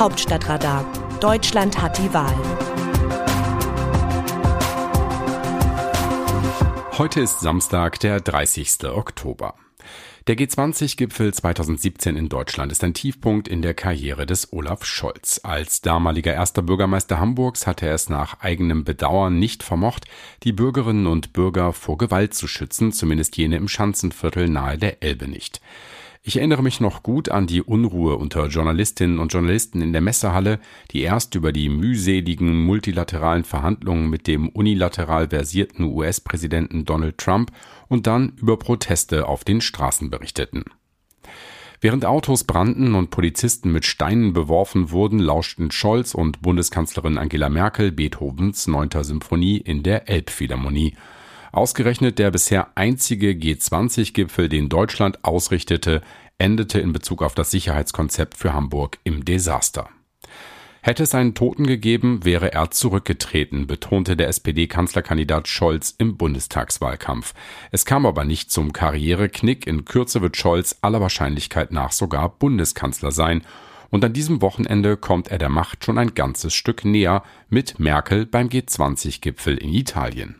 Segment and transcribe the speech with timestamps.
[0.00, 0.86] Hauptstadtradar.
[1.20, 2.34] Deutschland hat die Wahl.
[6.96, 8.84] Heute ist Samstag, der 30.
[8.84, 9.56] Oktober.
[10.26, 15.38] Der G20-Gipfel 2017 in Deutschland ist ein Tiefpunkt in der Karriere des Olaf Scholz.
[15.42, 20.06] Als damaliger erster Bürgermeister Hamburgs hatte er es nach eigenem Bedauern nicht vermocht,
[20.44, 25.28] die Bürgerinnen und Bürger vor Gewalt zu schützen, zumindest jene im Schanzenviertel nahe der Elbe
[25.28, 25.60] nicht.
[26.22, 30.60] Ich erinnere mich noch gut an die Unruhe unter Journalistinnen und Journalisten in der Messehalle,
[30.90, 37.52] die erst über die mühseligen multilateralen Verhandlungen mit dem unilateral versierten US-Präsidenten Donald Trump
[37.88, 40.64] und dann über Proteste auf den Straßen berichteten.
[41.80, 47.92] Während Autos brannten und Polizisten mit Steinen beworfen wurden, lauschten Scholz und Bundeskanzlerin Angela Merkel
[47.92, 48.90] Beethovens 9.
[49.02, 50.94] Symphonie in der Elbphilharmonie.
[51.52, 56.02] Ausgerechnet der bisher einzige G20-Gipfel, den Deutschland ausrichtete,
[56.38, 59.88] endete in Bezug auf das Sicherheitskonzept für Hamburg im Desaster.
[60.82, 67.34] Hätte es einen Toten gegeben, wäre er zurückgetreten, betonte der SPD-Kanzlerkandidat Scholz im Bundestagswahlkampf.
[67.70, 69.66] Es kam aber nicht zum Karriereknick.
[69.66, 73.44] In Kürze wird Scholz aller Wahrscheinlichkeit nach sogar Bundeskanzler sein.
[73.90, 78.24] Und an diesem Wochenende kommt er der Macht schon ein ganzes Stück näher mit Merkel
[78.24, 80.36] beim G20-Gipfel in Italien.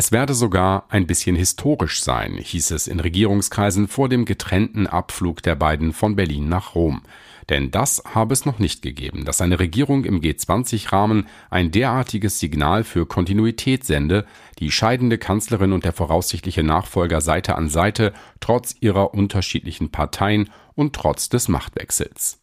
[0.00, 5.42] Es werde sogar ein bisschen historisch sein, hieß es in Regierungskreisen vor dem getrennten Abflug
[5.42, 7.02] der beiden von Berlin nach Rom.
[7.50, 12.82] Denn das habe es noch nicht gegeben, dass eine Regierung im G20-Rahmen ein derartiges Signal
[12.82, 14.24] für Kontinuität sende,
[14.58, 20.96] die scheidende Kanzlerin und der voraussichtliche Nachfolger Seite an Seite, trotz ihrer unterschiedlichen Parteien und
[20.96, 22.39] trotz des Machtwechsels.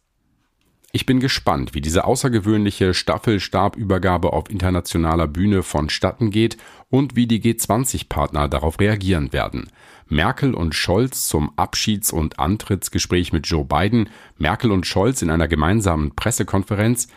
[0.90, 6.56] Ich bin gespannt, wie diese außergewöhnliche Staffelstabübergabe auf internationaler Bühne vonstatten geht
[6.88, 9.68] und wie die G20-Partner darauf reagieren werden.
[10.06, 15.46] Merkel und Scholz zum Abschieds- und Antrittsgespräch mit Joe Biden, Merkel und Scholz in einer
[15.46, 17.08] gemeinsamen Pressekonferenz.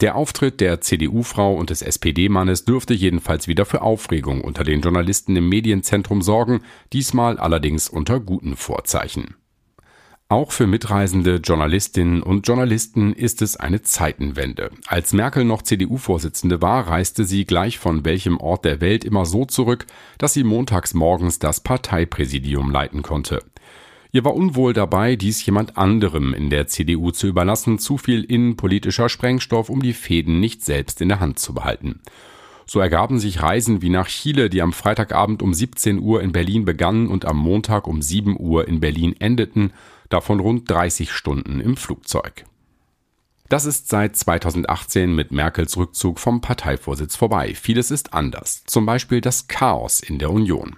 [0.00, 5.34] Der Auftritt der CDU-Frau und des SPD-Mannes dürfte jedenfalls wieder für Aufregung unter den Journalisten
[5.34, 6.60] im Medienzentrum sorgen,
[6.92, 9.34] diesmal allerdings unter guten Vorzeichen.
[10.28, 14.72] Auch für mitreisende Journalistinnen und Journalisten ist es eine Zeitenwende.
[14.88, 19.44] Als Merkel noch CDU-Vorsitzende war, reiste sie gleich von welchem Ort der Welt immer so
[19.44, 19.86] zurück,
[20.18, 23.44] dass sie montags morgens das Parteipräsidium leiten konnte.
[24.10, 29.08] Ihr war unwohl dabei, dies jemand anderem in der CDU zu überlassen, zu viel innenpolitischer
[29.08, 32.00] Sprengstoff, um die Fäden nicht selbst in der Hand zu behalten.
[32.66, 36.64] So ergaben sich Reisen wie nach Chile, die am Freitagabend um 17 Uhr in Berlin
[36.64, 39.72] begannen und am Montag um 7 Uhr in Berlin endeten,
[40.08, 42.44] davon rund 30 Stunden im Flugzeug.
[43.48, 47.54] Das ist seit 2018 mit Merkels Rückzug vom Parteivorsitz vorbei.
[47.54, 50.76] Vieles ist anders, zum Beispiel das Chaos in der Union.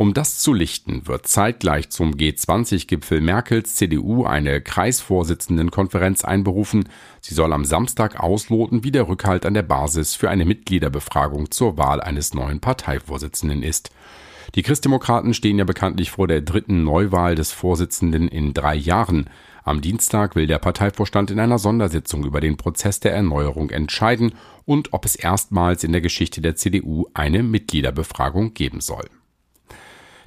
[0.00, 6.88] Um das zu lichten, wird zeitgleich zum G20-Gipfel Merkels CDU eine Kreisvorsitzendenkonferenz einberufen.
[7.20, 11.76] Sie soll am Samstag ausloten, wie der Rückhalt an der Basis für eine Mitgliederbefragung zur
[11.76, 13.90] Wahl eines neuen Parteivorsitzenden ist.
[14.54, 19.28] Die Christdemokraten stehen ja bekanntlich vor der dritten Neuwahl des Vorsitzenden in drei Jahren.
[19.64, 24.32] Am Dienstag will der Parteivorstand in einer Sondersitzung über den Prozess der Erneuerung entscheiden
[24.64, 29.04] und ob es erstmals in der Geschichte der CDU eine Mitgliederbefragung geben soll.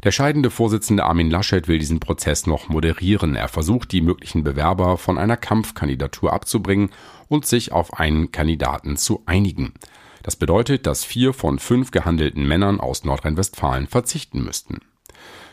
[0.03, 3.36] Der scheidende Vorsitzende Armin Laschet will diesen Prozess noch moderieren.
[3.36, 6.90] Er versucht, die möglichen Bewerber von einer Kampfkandidatur abzubringen
[7.30, 9.74] und sich auf einen Kandidaten zu einigen.
[10.22, 14.80] Das bedeutet, dass vier von fünf gehandelten Männern aus Nordrhein-Westfalen verzichten müssten.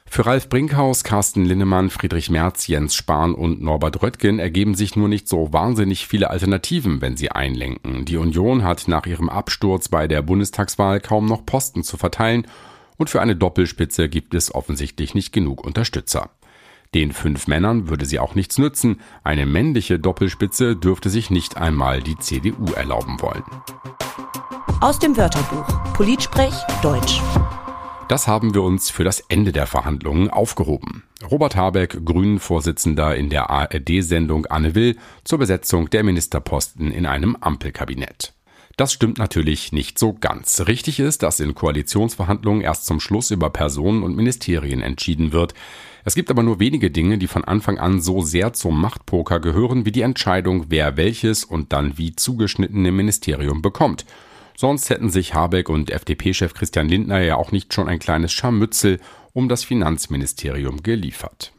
[0.04, 5.08] Für Ralf Brinkhaus, Carsten Linnemann, Friedrich Merz, Jens Spahn und Norbert Röttgen ergeben sich nur
[5.08, 8.04] nicht so wahnsinnig viele Alternativen, wenn sie einlenken.
[8.04, 12.48] Die Union hat nach ihrem Absturz bei der Bundestagswahl kaum noch Posten zu verteilen
[13.00, 16.28] und für eine Doppelspitze gibt es offensichtlich nicht genug Unterstützer.
[16.94, 22.02] Den fünf Männern würde sie auch nichts nützen, eine männliche Doppelspitze dürfte sich nicht einmal
[22.02, 23.44] die CDU erlauben wollen.
[24.82, 26.52] Aus dem Wörterbuch Politsprech
[26.82, 27.22] Deutsch.
[28.08, 31.04] Das haben wir uns für das Ende der Verhandlungen aufgehoben.
[31.30, 38.34] Robert Habeck, Grünen-Vorsitzender in der ARD-Sendung Anne Will zur Besetzung der Ministerposten in einem Ampelkabinett.
[38.76, 40.62] Das stimmt natürlich nicht so ganz.
[40.66, 45.54] Richtig ist, dass in Koalitionsverhandlungen erst zum Schluss über Personen und Ministerien entschieden wird.
[46.04, 49.84] Es gibt aber nur wenige Dinge, die von Anfang an so sehr zum Machtpoker gehören
[49.84, 54.06] wie die Entscheidung, wer welches und dann wie zugeschnittene Ministerium bekommt.
[54.56, 59.00] Sonst hätten sich Habeck und FDP-Chef Christian Lindner ja auch nicht schon ein kleines Scharmützel
[59.32, 61.52] um das Finanzministerium geliefert.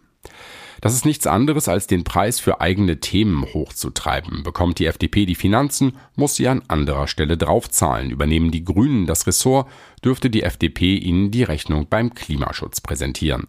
[0.81, 4.41] Das ist nichts anderes als den Preis für eigene Themen hochzutreiben.
[4.41, 8.09] Bekommt die FDP die Finanzen, muss sie an anderer Stelle draufzahlen.
[8.09, 9.69] Übernehmen die Grünen das Ressort,
[10.03, 13.45] dürfte die FDP ihnen die Rechnung beim Klimaschutz präsentieren.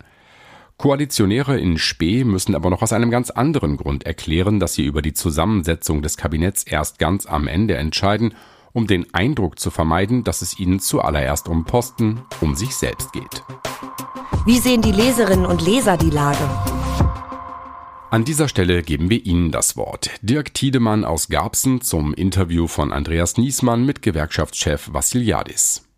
[0.77, 5.01] Koalitionäre in Spee müssen aber noch aus einem ganz anderen Grund erklären, dass sie über
[5.01, 8.35] die Zusammensetzung des Kabinetts erst ganz am Ende entscheiden,
[8.73, 13.43] um den Eindruck zu vermeiden, dass es ihnen zuallererst um Posten, um sich selbst geht.
[14.45, 16.72] Wie sehen die Leserinnen und Leser die Lage?
[18.13, 20.11] An dieser Stelle geben wir Ihnen das Wort.
[20.21, 25.89] Dirk Tiedemann aus Garbsen zum Interview von Andreas Niesmann mit Gewerkschaftschef Vassiliadis.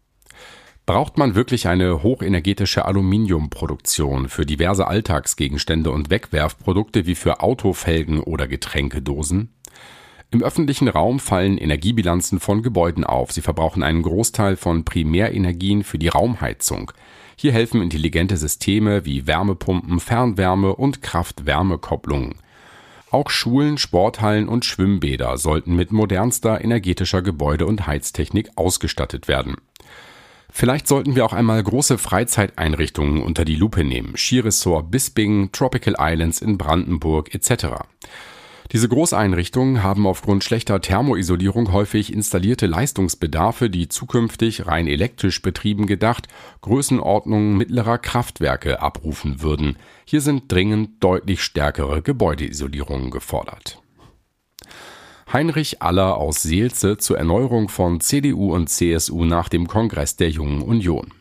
[0.87, 8.47] Braucht man wirklich eine hochenergetische Aluminiumproduktion für diverse Alltagsgegenstände und Wegwerfprodukte wie für Autofelgen oder
[8.47, 9.53] Getränkedosen?
[10.31, 13.33] Im öffentlichen Raum fallen Energiebilanzen von Gebäuden auf.
[13.33, 16.93] Sie verbrauchen einen Großteil von Primärenergien für die Raumheizung.
[17.37, 22.37] Hier helfen intelligente Systeme wie Wärmepumpen, Fernwärme und Kraft-Wärme-Kopplungen.
[23.11, 29.57] Auch Schulen, Sporthallen und Schwimmbäder sollten mit modernster energetischer Gebäude- und Heiztechnik ausgestattet werden.
[30.51, 34.17] Vielleicht sollten wir auch einmal große Freizeiteinrichtungen unter die Lupe nehmen.
[34.17, 37.67] Skiresort Bisping, Tropical Islands in Brandenburg etc.
[38.73, 46.29] Diese Großeinrichtungen haben aufgrund schlechter Thermoisolierung häufig installierte Leistungsbedarfe, die zukünftig rein elektrisch betrieben gedacht
[46.63, 49.77] Größenordnungen mittlerer Kraftwerke abrufen würden.
[50.07, 53.81] Hier sind dringend deutlich stärkere Gebäudeisolierungen gefordert.
[55.33, 60.63] Heinrich Aller aus Seelze zur Erneuerung von CDU und CSU nach dem Kongress der Jungen
[60.63, 61.13] Union.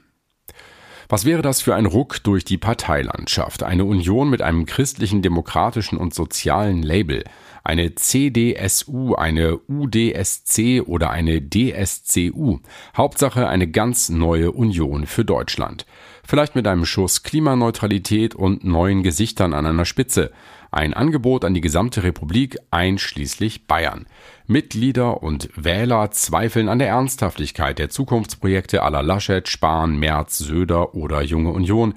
[1.14, 3.62] Was wäre das für ein Ruck durch die Parteilandschaft?
[3.62, 7.24] Eine Union mit einem christlichen, demokratischen und sozialen Label.
[7.64, 12.58] Eine CDSU, eine UDSC oder eine DSCU.
[12.98, 15.86] Hauptsache eine ganz neue Union für Deutschland.
[16.26, 20.32] Vielleicht mit einem Schuss Klimaneutralität und neuen Gesichtern an einer Spitze.
[20.74, 24.08] Ein Angebot an die gesamte Republik einschließlich Bayern.
[24.48, 31.22] Mitglieder und Wähler zweifeln an der Ernsthaftigkeit der Zukunftsprojekte aller Laschet, Spahn, Merz, Söder oder
[31.22, 31.94] Junge Union.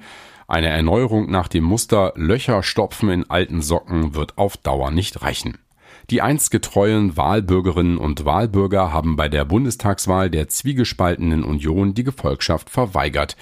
[0.47, 5.57] Eine Erneuerung nach dem Muster Löcher stopfen in alten Socken wird auf Dauer nicht reichen.
[6.11, 12.69] Die einst getreuen Wahlbürgerinnen und Wahlbürger haben bei der Bundestagswahl der zwiegespaltenen Union die Gefolgschaft
[12.69, 13.37] verweigert.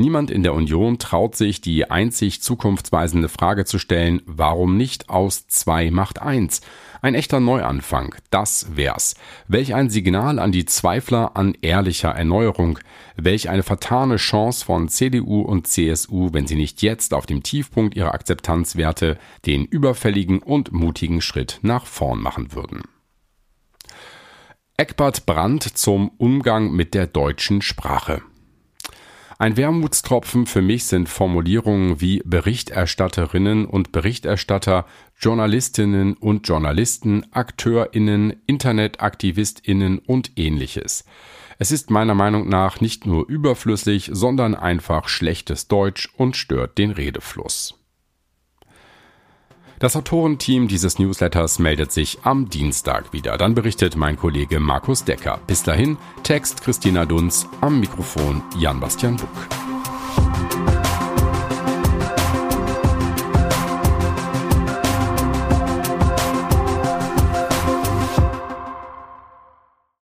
[0.00, 5.48] Niemand in der Union traut sich, die einzig zukunftsweisende Frage zu stellen, warum nicht aus
[5.48, 6.60] zwei macht eins?
[7.02, 9.16] Ein echter Neuanfang, das wär's.
[9.48, 12.78] Welch ein Signal an die Zweifler an ehrlicher Erneuerung.
[13.16, 17.96] Welch eine vertane Chance von CDU und CSU, wenn sie nicht jetzt auf dem Tiefpunkt
[17.96, 22.82] ihrer Akzeptanzwerte den überfälligen und mutigen Schritt nach vorn machen würden.
[24.76, 28.22] Eckbert Brandt zum Umgang mit der deutschen Sprache.
[29.40, 34.84] Ein Wermutstropfen für mich sind Formulierungen wie Berichterstatterinnen und Berichterstatter,
[35.16, 41.04] Journalistinnen und Journalisten, Akteurinnen, Internetaktivistinnen und ähnliches.
[41.60, 46.90] Es ist meiner Meinung nach nicht nur überflüssig, sondern einfach schlechtes Deutsch und stört den
[46.90, 47.77] Redefluss.
[49.78, 53.38] Das Autorenteam dieses Newsletters meldet sich am Dienstag wieder.
[53.38, 55.38] Dann berichtet mein Kollege Markus Decker.
[55.46, 59.67] Bis dahin, Text Christina Dunz, am Mikrofon Jan-Bastian Buck.